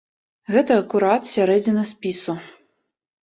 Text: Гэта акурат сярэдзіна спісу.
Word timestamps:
Гэта 0.53 0.77
акурат 0.83 1.29
сярэдзіна 1.33 1.83
спісу. 1.91 2.37